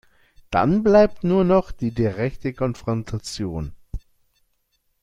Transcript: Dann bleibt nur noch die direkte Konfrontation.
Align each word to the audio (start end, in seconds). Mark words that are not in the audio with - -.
Dann 0.49 0.81
bleibt 0.81 1.23
nur 1.23 1.43
noch 1.43 1.71
die 1.71 1.91
direkte 1.91 2.53
Konfrontation. 2.55 3.75